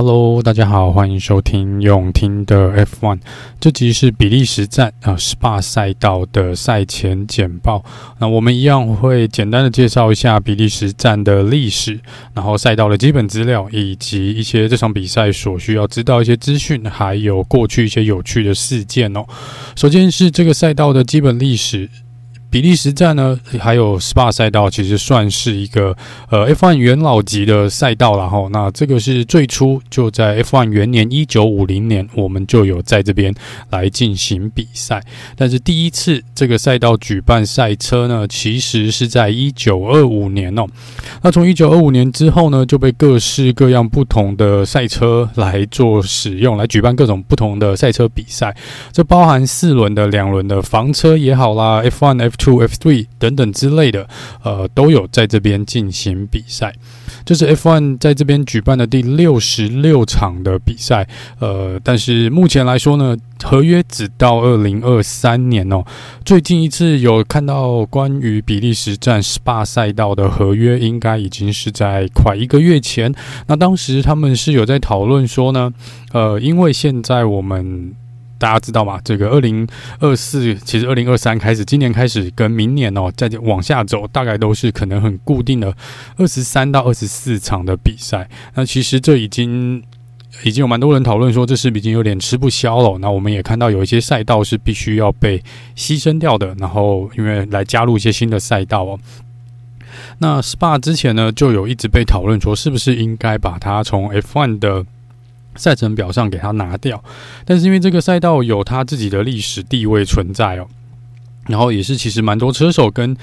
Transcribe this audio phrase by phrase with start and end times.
[0.00, 3.18] Hello，大家好，欢迎收听用听的 F1。
[3.58, 7.84] 这集是比利时站啊 SPA 赛道的赛前简报。
[8.20, 11.98] 那我们一样会简单的介绍一下比利时站的历史，
[12.32, 19.24] 然后赛道的基本资料，以及一些这场比赛所需要知道一些资讯，还有过去一些有趣的事件哦。
[19.74, 21.90] 首先是这个赛道的基本历史。
[22.50, 25.94] 比利时站呢，还有 SPA 赛道，其实算是一个
[26.30, 28.48] 呃 F1 元老级的赛道了哈。
[28.50, 33.34] 那这个是最初就在 F1 元年一九五零年，我们就有在这边
[33.70, 35.02] 来进行比赛。
[35.36, 40.66] 但是第一次这个赛道举办赛车呢，其实是在一九二五年哦。
[41.22, 48.56] 那从一九二五年之后呢，就被各式各样不同的赛车来做使用，来举办各种不同的赛车比赛。
[48.90, 54.08] 这包含四轮的、两轮的房车也好啦，F1、F Two F Three 等等之类的，
[54.42, 56.72] 呃，都有在这边进行比赛。
[57.24, 61.06] 这是 F1 在这边举办的第六十六场的比赛，
[61.40, 65.84] 呃，但是目前来说呢，合约只到二零二三年哦。
[66.24, 73.12] 最近一次有看到关于比利时站 SPA 赛道的合约，应该已经是在快一个月前。
[73.48, 75.70] 那当时他们是有在讨论说呢，
[76.12, 77.94] 呃，因为现在我们。
[78.38, 79.00] 大家知道吗？
[79.04, 79.66] 这个二零
[79.98, 85.76] 二四，其实二零二三开始，今年开始跟明年哦，再往下走，大概都是可能很固定的
[86.16, 88.28] 二十三到二十四场的比赛。
[88.54, 89.82] 那其实这已经
[90.44, 92.98] 已经有蛮多人讨论说，这是已经有点吃不消了。
[92.98, 95.42] 那我们也看到有一些赛道是必须要被
[95.74, 98.98] 牺牲掉的，然后因为来加入一些新的赛道哦。
[100.18, 104.84] 那 SPA 之前呢，就有一直被讨论说，是不是应该把它从 F1 的
[105.58, 107.04] 赛程表上给它拿掉，
[107.44, 110.66] 但是因为这个赛道有它自己的历史地位存在哦，
[111.46, 113.14] 然后也是其实蛮多车手跟。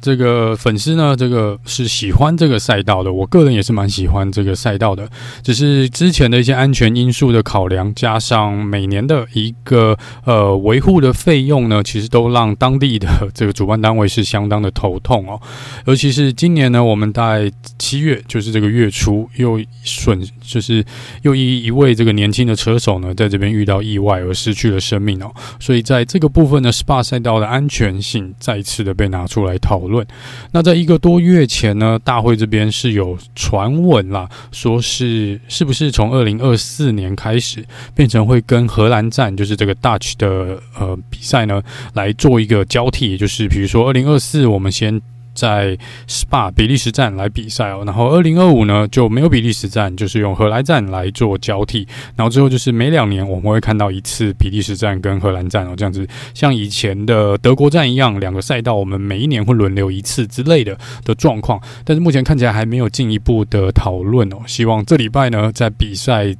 [0.00, 3.12] 这个粉丝呢，这个是喜欢这个赛道的。
[3.12, 5.08] 我个人也是蛮喜欢这个赛道的，
[5.42, 15.38] 只是之前的一些安全因素的考量，加上每年的一个呃维护的费用呢，其实都让当地的这个主办单位是相当的头痛哦。
[15.84, 20.82] 尤其是今年呢，我们在七月，就是这个月初，又损，就是
[21.22, 25.30] 又一一位这个年轻的车手呢，在这边遇到意外而失去了生命哦。
[25.58, 29.89] 所以在这个部分呢，SPA 赛道的安全性再次的被拿出来讨论。
[29.90, 30.06] 论，
[30.52, 37.64] 那在一个多月前呢，大会这边是有传闻啦，说是是不是从二零二四年开始
[37.94, 41.62] 变成会跟荷兰站，就是这个 Dutch 的呃比赛呢
[41.94, 45.02] 来做一个交替，就是比如说二零二四我们先。
[45.40, 66.36] 在 SPA 比利时站来比赛哦，然后二零二五呢就没有比利时站，就是用荷兰站来做交替，然后之后就是每两年我们会看到一次比利时站跟荷兰站哦，这样子像以前的德国站一样，两个赛道我们每一年会轮流一次之类的的状况，但是目前看起来还没有进一步的讨论哦，希望这礼拜呢在比赛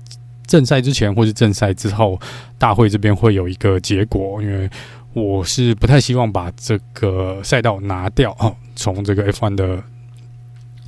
[0.46, 2.20] 正赛之前或是正赛之后，
[2.58, 4.68] 大会这边会有一个结果，因为。
[5.12, 9.82] 我是不太希望把这个赛道拿掉哦，从这个 F1 的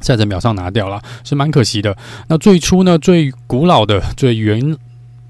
[0.00, 1.96] 赛程表上拿掉了，是蛮可惜的。
[2.28, 4.76] 那最初呢，最古老的、最原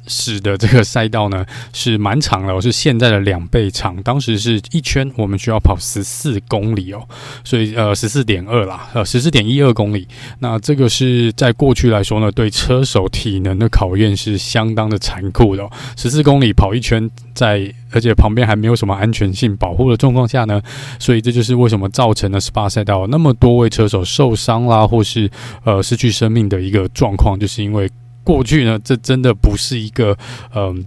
[0.06, 4.00] 使的这个赛道呢是蛮长的，是现在的两倍长。
[4.02, 7.06] 当时是一圈我们需要跑十四公里哦，
[7.44, 10.06] 所以呃十四点二啦，呃十四点一二公里。
[10.40, 15.68] 那这个是在过去来说呢，对车手体能的考验是相当的残酷的。
[15.96, 20.60] 十四公里跑一圈，在而且旁边还没有什么安全性保护的状况下呢，
[20.98, 25.30] 所以这就是为什么造成了 SPA 赛道那么多位车手受伤啦，或是
[25.64, 27.88] 呃失去生命的一个状况，就是因为。
[28.24, 30.16] 过去呢，这真的不是一个，
[30.54, 30.84] 嗯、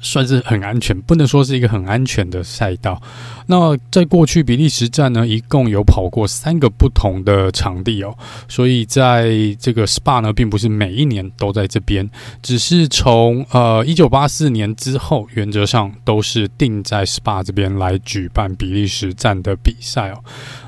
[0.00, 3.00] 算是很安全，不能说是一个很安全的赛道。
[3.46, 8.16] 那在过去比利时站呢，一共有跑过三个不同的场地哦，
[8.48, 12.08] 所以在这个 SPA 呢，并不是每一年都在这边，
[12.42, 20.22] 只是从呃一九八四年之后，原则上都是定在 SPA 这边来举办比利时站的比赛哦。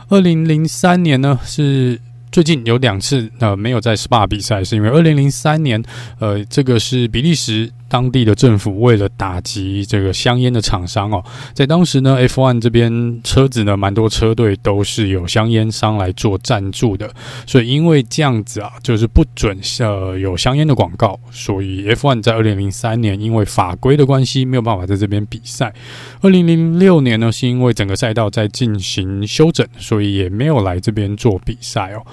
[0.09, 2.01] 二零零三年呢是。
[2.33, 5.83] 最近有两次呃没有在 SPA 比赛，是因为二零零三年，
[6.19, 11.23] 呃，这个是比利时当地的政府为了打击这个香烟的厂商哦，
[11.53, 17.13] 在当时呢，F1 这边车子呢，蛮多车队都是有香烟商来做赞助的，
[17.45, 25.75] 所以因为这样子啊，就是不准呃有香烟的广告，所以 F1 在二零零三年因为法规的关系没有办法在这边比赛。
[26.21, 32.07] 二零零六年呢，是因为整个赛道在进行修整，所以也没有来这边做比赛哦。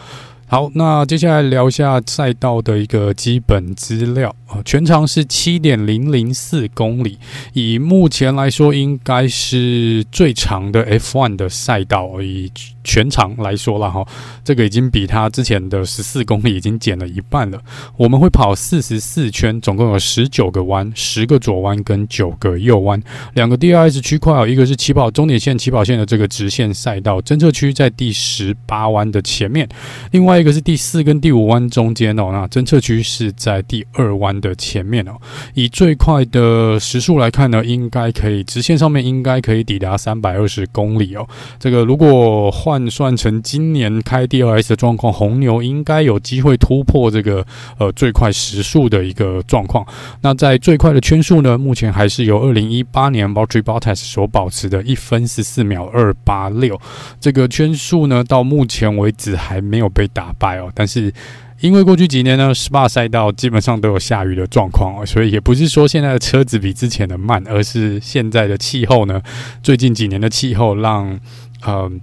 [0.50, 7.18] 好，那接下来聊一下赛道的一个基本资料啊，全长是七点零零四公里，
[7.52, 12.50] 以目前来说，应该是最长的 F1 的赛道而已。
[12.86, 14.08] 全长来说了哈，
[14.46, 17.60] 这个已经比他之前的十四公里已经减了一半了。
[17.98, 22.98] 我们会跑四十四圈，总共有十九个弯，十个左弯跟九个右弯，
[23.34, 29.68] 两个 DRS 区块哦，一个是起跑终点线起跑线的这个直线赛道，侦测区在第十八弯的前面，
[30.12, 35.12] 另外一个是第四跟第五弯中间哦，那侦测区是在第二弯的前面哦。
[35.54, 41.28] 以最快的时速来看呢，应该可以直线上面应该可以抵达三百二十公里哦。
[41.60, 47.46] 这个如果换算成今年开 DRS 的状况，红牛应该有机会突破这个
[47.78, 49.86] 呃最快时速的一个状况。
[50.22, 56.80] 那在最快的圈数呢，目前还是由二零一八年 v a l t r y Bottas 所保持的一分十四秒二八六
[57.20, 60.72] 这个圈数呢，到目前为止还没有被打败哦。
[60.74, 61.14] 但是
[61.60, 69.22] 因为过去几年呢，SPA 赛道基本上都有下雨的状况哦，所以也不是说现在的车子比之前的慢，而是现在的气候呢，
[69.62, 71.20] 最近几年的气候让
[71.66, 72.02] 嗯。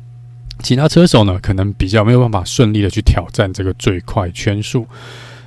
[0.63, 4.87] 其他车手呢，可能比较没有办法顺利的去挑战这个最快圈数。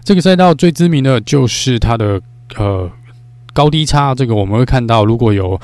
[0.03, 2.21] 这个赛道最知名的就是它的
[2.57, 2.91] 呃
[3.53, 5.59] 高低差，这个我们会看到，如果有。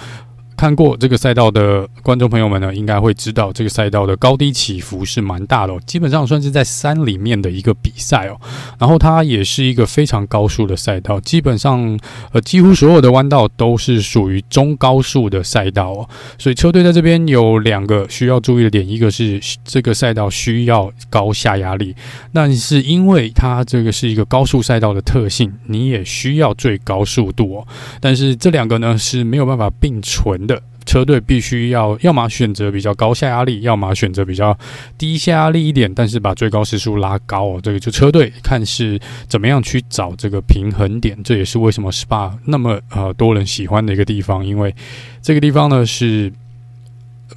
[0.64, 8.40] 看过这个赛道的观众朋友们呢，应该会知道这个赛道的高低起伏是蛮大的哦，基本上算是在山里面的一个比赛哦。
[8.80, 12.00] 然后它也是一个非常高速的赛道，基本上
[12.32, 16.10] 呃几乎所有的弯道都是属于中高速的赛道哦。
[16.38, 21.94] 所以车队在这边有两个需要注意的点，一个是这个赛道需要高下压力，
[22.32, 27.68] 但是因为它这个是一个高速赛道的特性，你也需要最高速度哦。
[28.00, 30.53] 但是这两个呢是没有办法并存的。
[30.86, 34.58] 车队必须要要么选择比较高下压力，要么选择比较
[34.98, 37.60] 低下压力一点，但是把最高时速拉高哦。
[37.62, 44.76] 这个就车队看是怎么样去找这个平衡点，这也是为什么 SPA 那么呃多人喜欢的一个地方，因为
[45.22, 46.32] 这个地方呢是。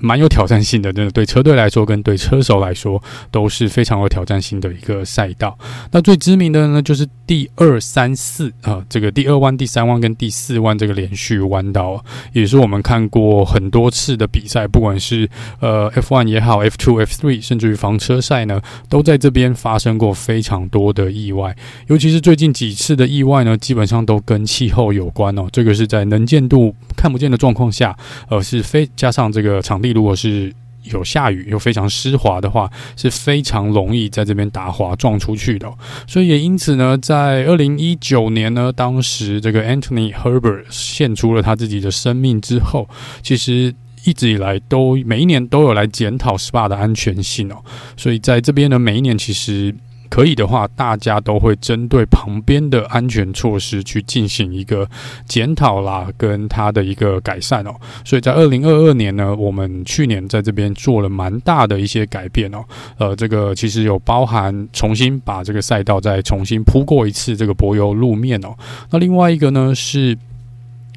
[0.01, 5.59] 蛮有挑战性的，真的对车队来说跟对车手来说都是非常有挑战性的一个赛道。
[5.91, 15.29] 那最知名的呢，就是第二、三、四啊，这个第二弯、第三弯跟第四弯这个连续弯道，也是我们看过很多次的比赛，不管是
[15.61, 18.61] 呃 F1 也好，F2、F3，甚至于房车赛呢，
[18.91, 21.57] 都在这边发生过非常多的意外。
[21.87, 25.47] 尤其是最近几次的意外呢，基本上都跟气候有关哦。
[25.51, 27.97] 这个是在能见度看不见的状况下，
[28.29, 29.86] 呃，是非加上这个场地。
[29.91, 30.53] 如果是
[30.85, 35.73] 有下雨又非常湿滑的话，是非常容易在这边打滑撞出去的。
[36.07, 42.89] 所以也因此呢，在二零一九年呢，当时这个 Anthony Herbert 献出了他自己的生命之后，
[43.23, 43.75] 其实
[44.05, 47.57] 一直以来都每一年都有来检讨 SPA 的安全性哦。
[47.97, 49.75] 所以在这边呢，每一年其实。
[50.09, 54.89] 可以的话，大家都会针对旁边的安全措施去进行一个
[55.27, 57.75] 检讨啦，跟它的一个改善哦。
[58.05, 62.65] 所以在二零二二年呢，我们去年在这边做了蛮大的一些改变哦。
[62.99, 68.55] 呃，这个其实有包含重新把这个赛道再重新铺过一次这个柏油路面哦。
[68.91, 70.17] 那另外一个呢是。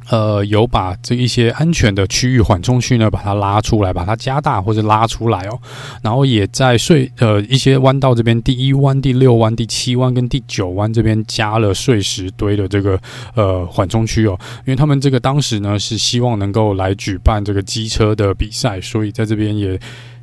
[0.10, 5.60] 呃，有把这一些安全的区域缓冲区呢，把它拉出来，把它加大或者拉出来哦。
[6.02, 13.00] 然后也在碎呃一些弯道这边，第一弯、第六弯、第七弯跟第九弯这边加了碎石堆的这个
[13.36, 14.38] 呃缓冲区哦。
[14.60, 19.80] 因为他们这个当时呢是希望能够来举办这个机车的比赛，所以在这边也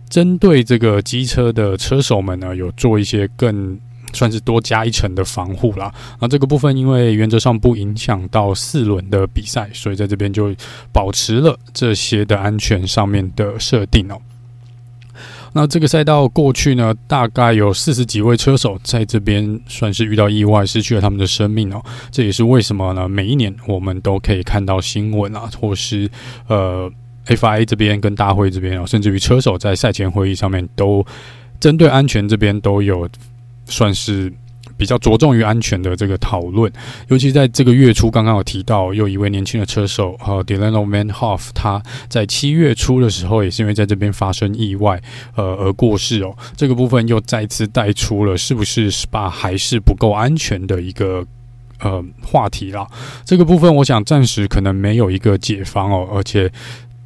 [0.08, 3.78] 针对这个机车的车手们呢，有做一些更。
[4.12, 5.92] 算是多加一层的防护啦。
[6.20, 10.54] 那这个部分因为原则上不影响到四轮的比赛，所以在这边就
[10.92, 14.18] 保持了这些的安全上面的设定哦。
[15.52, 21.82] 那这个赛道过去呢，大概有四十几位车手在这边算是遇到意外，失去了他们的生命哦。
[22.10, 23.08] 这也是为什么呢？
[23.08, 26.10] 每一年我们都可以看到新闻啊，或是
[26.46, 26.90] 呃
[27.26, 31.02] FIA 这边跟大会这边哦，甚至于车手在赛前会议上面都
[31.58, 33.08] 针对安全这边都有。
[33.66, 34.32] 算是
[34.76, 36.72] 比较着重于安全的这个讨论。
[37.08, 45.00] 尤其在这个月初，刚刚有提到，有一位年轻的车手呃 Dylan Van Hoff，他在七月初的时候，也是因为在这边发生意外，
[45.34, 46.36] 呃，而过世哦。
[46.56, 51.26] 这个部分又再次带出了是不是 SPA 还是不够安全的一个。
[51.80, 52.88] 呃，话题啦，
[53.22, 56.50] 这个部分我想暂时可能没有一个解方哦，而且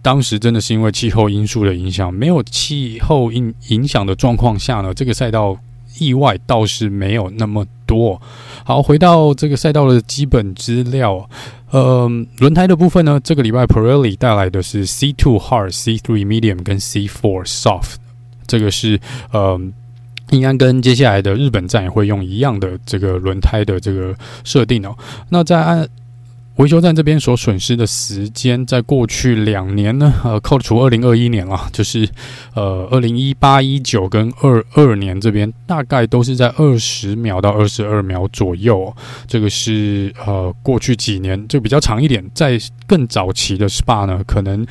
[0.01, 5.59] 当时真的是因为气候因素的影响，没有气候影影响的状况下呢，这个赛道
[6.01, 8.21] 意外倒是没有那么多。
[8.65, 11.31] 好，回到这个赛道的基本资料，
[11.71, 17.95] 呃，轮胎的部分呢，这个礼拜 Pirelli 带来的是 C2 Hard、C3 Medium 跟 C4 Soft，
[18.47, 18.99] 这个是
[19.31, 19.61] 呃。
[20.33, 24.15] 应该跟接下来的日本站也会用一样的这个轮胎的这个
[24.45, 24.97] 设定哦。
[25.29, 25.89] 那在按
[26.61, 32.07] 维修站这边所损失的时间，在过去两年呢， 呃，扣除二零二一年啊，就是
[32.55, 38.95] 呃二零一八一九跟二二年这边，大概都是在二十秒到二十二秒左右。
[39.27, 44.67] 这个是呃过去几年就比较长一点，在更早期的 SPA 呢，可能。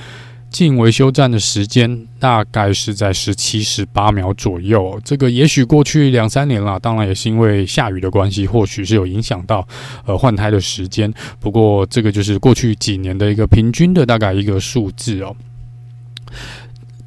[0.50, 5.00] 进维修站的时间大概是在十七、十八秒左右。
[5.06, 9.68] 这个也许过去两三年了，当然也是因为下雨的关系，或许是有影响到
[10.06, 11.14] 呃换胎的时间。
[11.40, 15.36] 不过这个就是过去几年的一个平均的大概一个数字哦。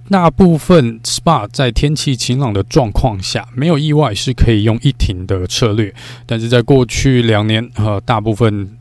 [0.08, 5.92] 大部分 SPA 在天气晴朗的状况下，没有意外是可以用一停的策略，
[6.26, 8.78] 但是在过去两年呃大部分。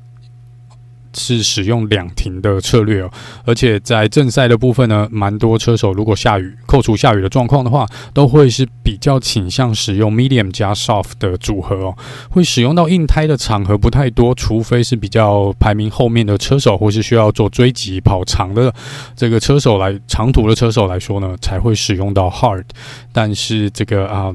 [1.14, 3.12] 是使用两停的策略哦，
[3.46, 11.98] 而且在正赛的部分呢，蛮多车手如果下雨，扣除下雨的状况的话，都会是比较倾向使用 medium 加 soft 的组合哦，
[12.30, 18.74] 会使用到硬胎的场合不太多，除非是比较排名后面的车手，或是需要做追击跑长的
[19.16, 22.64] 这个车手来长途的车手来说呢，才会使用到 hard，
[23.12, 24.34] 但是这个啊。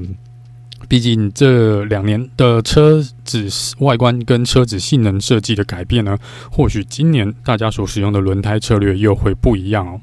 [0.87, 3.47] 毕竟这两年的车子
[3.79, 6.17] 外观跟车子性能设计的改变呢，
[6.51, 9.99] 或许今年大家所使用的轮胎策略又会不一样哦，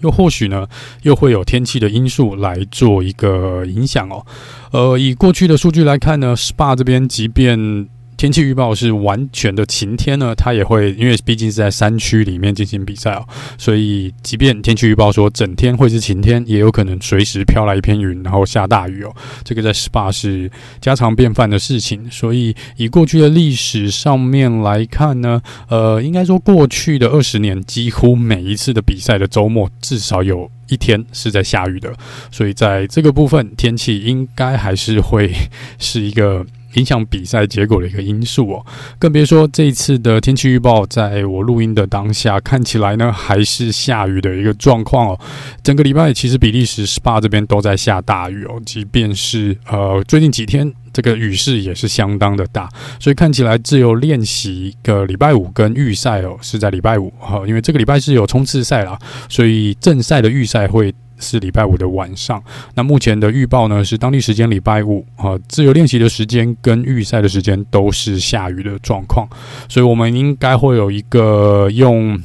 [0.00, 0.66] 又或许呢，
[1.02, 4.24] 又会有天气的因素来做一个影响哦。
[4.70, 7.88] 呃，以过去的数据来看呢，SPA 这边即便
[8.20, 19.16] 天气预报是完全的晴天呢，它也会因为毕竟是在山区里面进行比赛哦，所以即便天气预报说整天会是晴天，也有可能随时飘来一片云，然后下大雨哦。
[19.42, 20.50] 这个在 SPA 是
[20.82, 31.90] 家常便饭的事情，所以以过去的历史上面来看呢，呃，应该说过去的二十年，几乎每一次的比赛的周末至少有一天是在下雨的，
[32.30, 35.32] 所以在这个部分，天气应该还是会
[35.78, 36.44] 是一个。
[36.74, 38.66] 影响比赛结果的一个因素哦，
[38.98, 45.20] 更别说这一次的天气预报，在我录音的当下，看起来呢还是下雨的一个状况哦。
[45.62, 58.98] 整个礼拜其实比利时 SPA 这边都在下大雨哦，即便是呃最近几天这个雨势也是相当的大，所以看起来自由练习一个礼拜五跟预赛哦是在礼拜五哈，因为这个礼拜是有冲刺赛啦，
[59.28, 60.94] 所以正赛的预赛会。
[61.20, 62.42] 是礼拜五的晚上。
[62.74, 69.28] 那目前的预报呢是当地时间礼拜五啊，自由练习的时间跟预赛的时间都是下雨的状况，
[69.68, 72.18] 所以我们应该会有一个用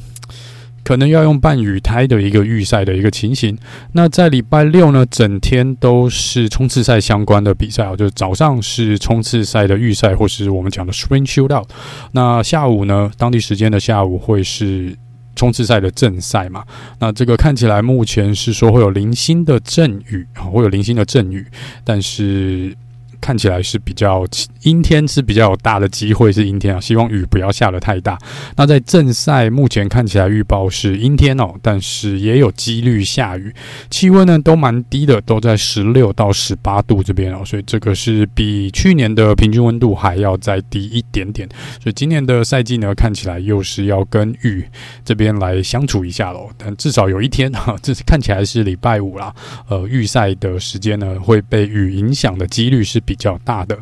[0.82, 3.56] 可能要用半雨胎的一个预赛的一个情形。
[3.92, 11.68] 那在礼拜六呢，整天都是冲刺赛相关的比赛啊，就是早上是冲刺赛的预赛，或是我们讲的 Spring Shootout。
[12.12, 14.96] 那下午呢，当地时间的下午会是。
[15.36, 16.64] 冲刺赛的正赛嘛，
[16.98, 21.46] 那这个看起来目前是说会有零星的阵雨啊，会有零星的阵雨，
[21.84, 22.76] 但是。
[23.18, 24.24] 看起来是比较
[24.66, 28.18] 阴天，是比较有大的机会是阴天啊，希望雨不要下得太大。
[28.56, 33.54] 那在正赛目前看起来预报是阴天哦，但是也有几率下雨。
[33.90, 41.48] 气温呢都蛮低的，都在十六到十八度这边哦，所以这个是比去年的平均温度还要再低一点点。
[41.80, 44.66] 所以今年的赛季呢，看起来又是要跟雨
[45.04, 46.50] 这边来相处一下喽。
[46.58, 49.32] 但至少有一天哈，这是看起来是礼拜五啦。
[49.68, 53.78] 呃，预赛的时间呢会被雨影响的几率是比较大的。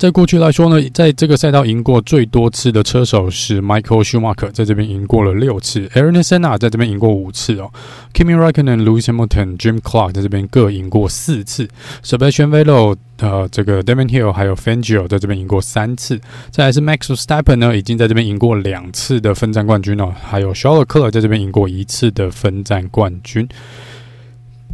[0.00, 7.70] 在过去来说呢，在这个赛道赢过最多次的车手是 Michael Schumacher，在这边赢过了六次；Aaron Senna 在这边赢过五次哦
[8.14, 11.68] ；Kimi Raikkonen、Lewis Hamilton、Jim Clark 在这边各赢过四次
[12.02, 16.16] ；Sebastian v e t t e 呃，这个 Damon Hill 还有 Fangio 在这边赢过三次；
[16.50, 23.46] 再来是 Max Verstappen 呢，已经在这边赢过两次的分站冠军哦；还有 Charles Leclerc 在这边赢过一次的分站冠军。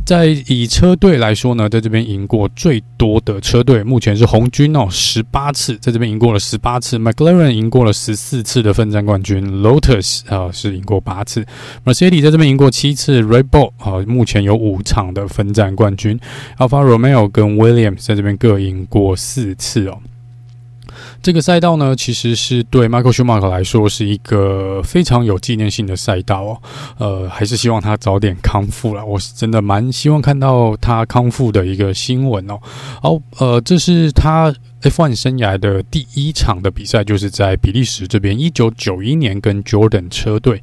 [0.06, 11.44] 在以车队来说呢，在这边赢过最多的车队，目前是红军哦，十八次，在这边赢过了十八次；McLaren 赢过了十四次的分站冠军；Lotus 啊、是赢过八次
[11.84, 16.16] ；Mercedes 在这边赢过七次；Red Bull 啊、目前有五场的分站冠军
[16.58, 19.98] ；Alfa Romeo 跟 Williams 在这边各赢过四次哦。
[21.22, 26.62] 这个赛道呢，其实是对 Michael Schumacher 来说是一个非常有纪念性的赛道哦。
[26.98, 29.04] 呃，还是希望他早点康复了。
[29.04, 32.58] 我是真的蛮希望看到他康复的一个新闻哦。
[33.02, 40.62] 好，呃，这是他 F1 生涯的第一场的比赛，就是在比利时这边，一九九一年跟 Jordan 车队。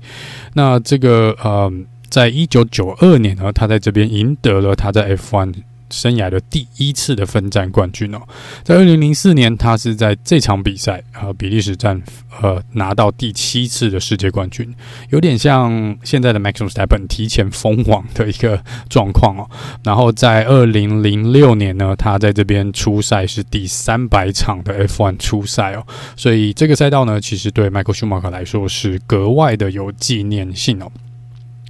[0.53, 1.71] 那这个呃，
[2.09, 5.53] 在一九九二年呢，他在这边赢得了他在 F1。
[5.93, 8.21] 生涯的第一次的分站冠军哦，
[8.63, 12.01] 在二零零四年，他是在这场比赛呃比利时站
[12.41, 14.73] 呃拿到第七次的世界冠军，
[15.09, 19.50] 有点像现在的 Maxim Steppen 提前封王的一个状况哦。
[19.83, 25.85] 然后在二零零六年呢，他在这边出赛是第三百场的 F1 出赛哦，
[26.15, 30.91] 所以这个赛道呢，其实对 Michael Schumacher 来说是格外的有纪念性哦。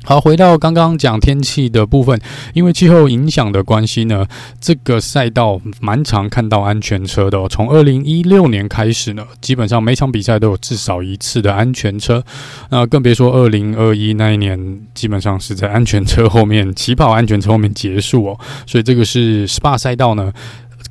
[0.05, 2.19] 好，回到刚刚讲天气的部分，
[2.53, 4.25] 因为气候影响的关系呢，
[4.59, 7.47] 这个赛道蛮常看到安全车的哦。
[7.49, 12.21] 从二零一六年开始呢，基本上每场比赛都有至少一次的安全车，
[12.69, 18.37] 那更别说二零二一那一年，基本上是在安全车后面起跑，安全车后面结束哦。
[18.67, 20.33] 所以这个是 SPA 赛道呢。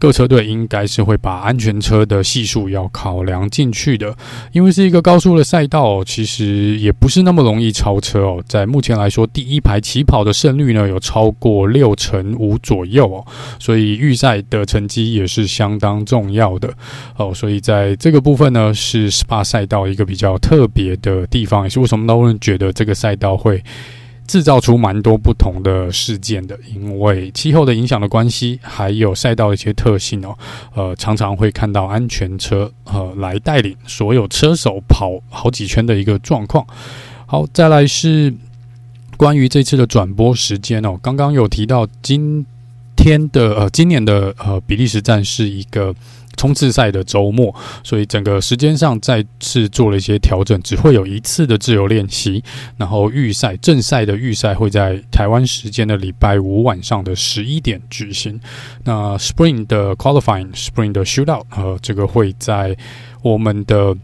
[0.03, 4.13] 各车队应该是会把安全车的系数要考量进去的，
[4.51, 8.43] 因为是一个高速的赛道，其实也不是那么容易超车哦。
[8.49, 13.25] 在目前来说，第一排起跑的胜率呢有超过六成五左右哦，
[13.61, 16.75] 所以预赛的成绩也是相当重要的
[17.17, 17.33] 哦。
[17.33, 23.63] 所以在这个部分呢，是 SPA 赛道一个比较特别的地方，也是为什么很多人觉得这个赛道会。
[24.27, 30.37] 制造出蛮多不同的事件的，因为气候的影响的关系，还有赛道的一些特性哦，
[30.75, 36.67] 呃，常常会看到安全车呃来带领所有车手跑好几圈的一个状况。
[37.27, 38.35] 好，再来是
[39.17, 42.47] 关于这次的转播时间哦，刚刚有提到今
[42.97, 45.95] 天的呃今年的呃比利时站是一个。
[46.37, 52.43] 冲刺赛的周末，所以整个时间上再次做了一些调整，只会有一次的自由练习。
[52.77, 58.41] 然后预赛正赛的预赛会在台湾时间的礼拜五晚上的十一点举行。
[58.85, 62.77] 那 Spring 的 Qualifying、Spring 的 Shootout，呃，这个会在
[63.23, 63.97] 我们的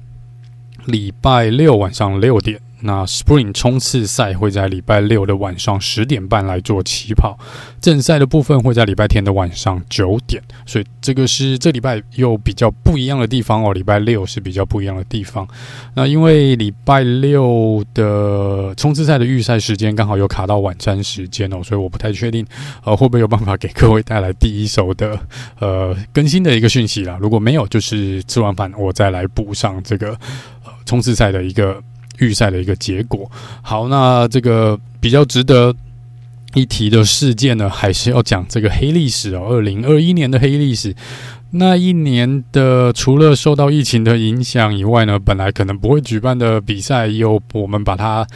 [0.87, 2.61] 礼拜六晚上六点。
[2.81, 7.37] 那 Spring 冲刺赛会在礼拜六的晚上十点半来做起跑，
[7.81, 13.73] 正赛的部分会在礼拜天的晚上九点，所以这个是这礼拜又比较不一样的地方哦。
[13.73, 15.47] 礼拜六是比较不一样的地方。
[15.95, 22.47] 那因为礼拜六的冲刺赛的预赛时间刚好又卡到晚餐时间哦，所以我不太确定
[22.85, 25.19] 呃会不会有办法给各位带来第一手的
[25.59, 27.19] 呃更新的一个讯息啦。
[27.21, 30.11] 如果没有，就是吃完饭我再来补上这个
[30.65, 31.83] 呃冲刺赛的一个。
[32.19, 33.31] 预赛的一个结果。
[33.63, 35.75] 好，那这个比较值得
[36.55, 40.95] 一提的事件呢，还是要讲这个黑历史哦，二零二一年的黑历史。
[41.51, 48.27] 那一年的除了受到疫情的影响以外呢，本来可能不会举办的比赛，又我们把它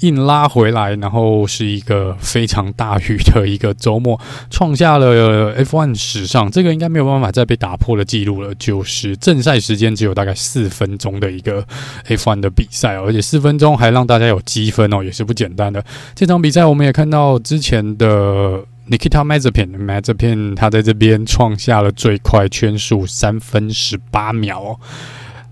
[0.00, 11.62] 硬拉回来，然后是一个非常大雨的一个周末，创下了 F1 史上这个应该没有办法再被打破的记录了，就是正赛时间只有大概四分钟的一个
[12.06, 15.84] F1 的比赛，而且四分钟还让大家有积分哦，也是不简单的。
[16.14, 18.64] 这场比赛我们也看到之前的。
[18.88, 24.80] Nikita Mazepin，Mazepin 他在这边创下了最快圈速三分十八秒哦，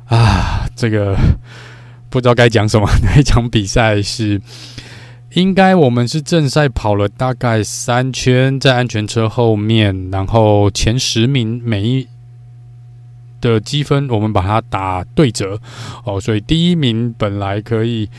[0.07, 1.17] 啊，这个
[2.11, 2.87] 不知道该讲什么。
[3.03, 4.41] 那一场比赛是
[5.33, 12.07] 应该我们是正赛跑了大概三圈，在安全车后面，然后前十名每一
[13.41, 15.59] 的积分我们把它打对折
[16.05, 18.11] 哦，所以第一名本来可以。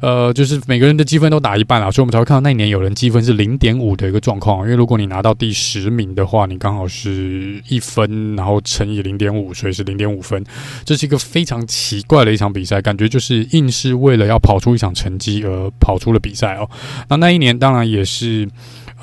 [0.00, 4.64] 呃，就是每个人的积分都打一半了，所以我们才会看到那一年有人积分是零点五的一个状况。
[4.64, 10.42] 因为如果你拿到第十名的话，你刚好是一分，然后乘以零点五，所以是零点五分。
[10.84, 16.68] 这是一个非常奇怪的一场比赛，感觉就是硬是为了要跑出一场成绩而跑出了比赛哦。
[17.10, 18.48] 那那一年当然也是，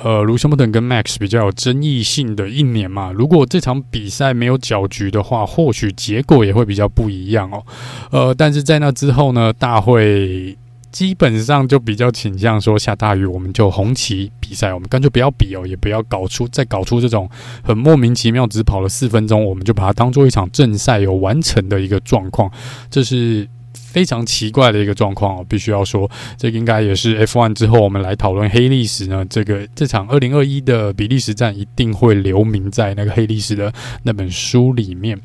[0.02, 3.12] 呃，卢森堡等跟 Max 比较有争议性的一年嘛。
[3.12, 7.64] 如果这场比赛没有搅局的话，或许结果也会比较不一样哦。
[8.10, 10.58] 呃，但是在那之后呢，大会。
[10.90, 17.28] 基本上就比较倾向说，下大雨我们就红旗比赛，我们干脆不要比哦，也不要搞出再搞出这种
[17.62, 22.50] 很莫名其妙，只跑了四分钟，我们就把它当做一场正赛有完成的一个状况，
[22.90, 23.48] 这是。
[23.74, 29.24] 非常奇怪的一个状况哦，必须要说，这个应该也是 F1 之后我们来讨论黑历史呢。
[29.30, 33.72] 这个这场二零二一的比利时站一定会留名在那个黑历史的
[34.02, 35.18] 那本书里面。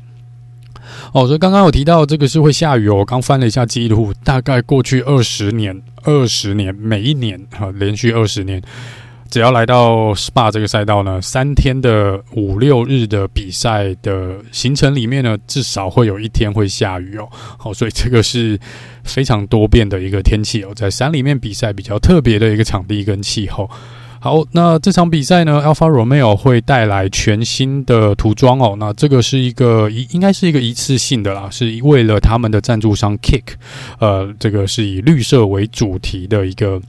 [1.12, 2.96] 哦，所以刚刚有提到这个是会下雨哦。
[2.96, 8.62] 我刚翻了一下记录，大概过去二十年，二十年每一年哈，连续二十年，
[9.30, 17.28] 只要来到 Spa 这个赛道呢，三天的五六日的比赛的行程里面呢，至少会有一天会下雨哦。
[17.58, 18.58] 好，所以这个是
[19.02, 23.68] 非常多变的一个天气哦，在山里面比赛比较特别的一个场地跟气候。
[24.24, 28.74] 好，那这场比赛呢？Alpha Romeo 会带来全新的涂装哦。
[28.80, 33.42] 那这个是一个一应该是一个一次性的啦，是为了他们的赞助商 Kick，
[33.98, 36.80] 呃，这个是以绿色为主题的一个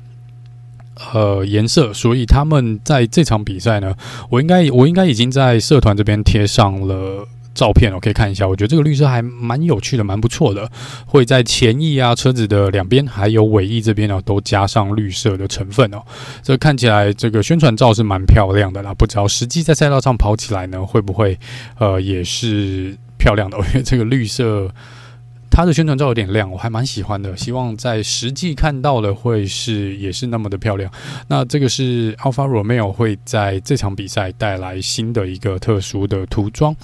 [1.11, 3.93] 呃颜色，所以他们在这场比赛呢，
[4.29, 7.27] 我应该我应该已经在社团这边贴上了。
[7.55, 10.69] 照片哦可以看一下，我觉得这个绿色还蛮有趣的，蛮不错的。
[11.07, 16.03] 会在前翼啊、车子的两边，还有尾翼这边呢，都加上绿色的成分哦。
[16.43, 21.39] 这看起来这个宣传照是蛮漂亮的啦，不知道实际在赛道上跑起来呢，会不会
[21.79, 23.57] 呃也是漂亮的？
[23.57, 24.69] 因为这个绿色。
[25.55, 27.35] 它的宣传照有点亮，我还蛮喜欢的。
[27.37, 30.91] 希望在实际看到的会是也是那么的漂亮。
[31.29, 36.75] 那这个是 Alfa Romeo 会在这场比赛带来新的一个特殊的涂装。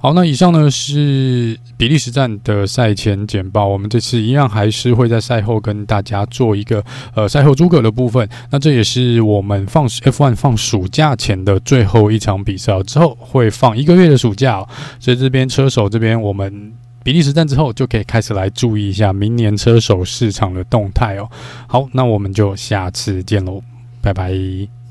[0.00, 3.68] 好，那以上呢是比利时站的赛前简报。
[3.68, 6.84] 我们这次一样还是会在赛后跟大家做一个
[7.14, 8.28] 呃赛后诸葛的部分。
[8.50, 14.66] 那这也是我们放 F1 放暑假前的最后一场比赛，之后会放一个月的暑假。
[14.98, 16.72] 所以这边车手这边我们。
[17.02, 21.28] 比利时站之后，就可以开始来注意一下明年车手市场的动态哦。
[21.66, 23.62] 好，那我们就下次见喽，
[24.00, 24.81] 拜拜。